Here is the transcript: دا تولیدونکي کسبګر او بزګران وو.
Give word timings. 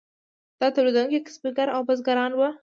دا 0.59 0.67
تولیدونکي 0.75 1.17
کسبګر 1.25 1.67
او 1.75 1.81
بزګران 1.87 2.31
وو. 2.35 2.49